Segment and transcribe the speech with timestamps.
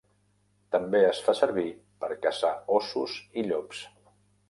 [0.75, 1.67] També es fa servir
[2.05, 3.89] per caçar ossos i llops.